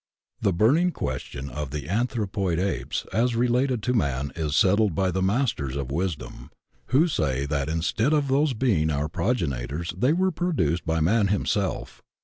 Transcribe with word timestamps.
The 0.41 0.51
burning 0.51 0.89
question 0.93 1.47
of 1.47 1.69
the 1.69 1.87
anthropoid 1.87 2.57
apes 2.57 3.05
as 3.13 3.35
re 3.35 3.47
lated 3.47 3.81
to 3.83 3.93
man 3.93 4.31
is 4.35 4.55
settled 4.55 4.95
by 4.95 5.11
the 5.11 5.21
Masters 5.21 5.75
of 5.75 5.91
Wisdom, 5.91 6.49
who 6.87 7.07
say 7.07 7.45
that 7.45 7.69
instead 7.69 8.11
of 8.11 8.27
those 8.27 8.53
being 8.55 8.89
our 8.89 9.07
progenitors 9.07 9.93
they 9.95 10.13
were 10.13 10.31
produced 10.31 10.87
by 10.87 11.01
man 11.01 11.27
himself. 11.27 12.01